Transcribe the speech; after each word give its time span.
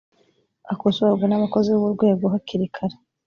akosorwe 0.73 1.25
n 1.27 1.33
abakozi 1.37 1.69
b 1.77 1.81
urwego 1.87 2.25
hakiri 2.33 2.67
kare 2.75 2.97